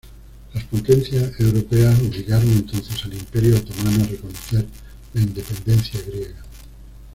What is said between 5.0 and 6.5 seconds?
la independencia griega.